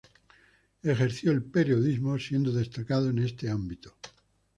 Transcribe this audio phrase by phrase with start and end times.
[0.81, 3.99] Ejerció el periodismo, siendo destacado en este ámbito.